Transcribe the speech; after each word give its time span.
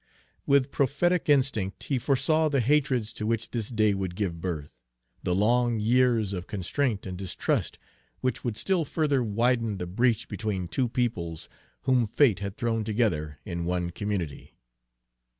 With 0.47 0.71
prophetic 0.71 1.29
instinct 1.29 1.83
he 1.83 1.99
foresaw 1.99 2.49
the 2.49 2.59
hatreds 2.59 3.13
to 3.13 3.27
which 3.27 3.51
this 3.51 3.69
day 3.69 3.93
would 3.93 4.15
give 4.15 4.41
birth; 4.41 4.81
the 5.21 5.35
long 5.35 5.77
years 5.79 6.33
of 6.33 6.47
constraint 6.47 7.05
and 7.05 7.15
distrust 7.15 7.77
which 8.19 8.43
would 8.43 8.57
still 8.57 8.83
further 8.83 9.23
widen 9.23 9.77
the 9.77 9.85
breach 9.85 10.27
between 10.27 10.67
two 10.67 10.89
peoples 10.89 11.49
whom 11.81 12.07
fate 12.07 12.39
had 12.39 12.57
thrown 12.57 12.83
together 12.83 13.37
in 13.45 13.63
one 13.63 13.91
community. 13.91 14.55